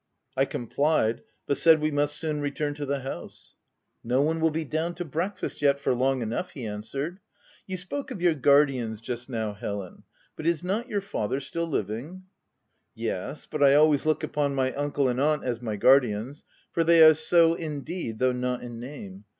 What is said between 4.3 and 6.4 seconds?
will be down to breakfast yet, for long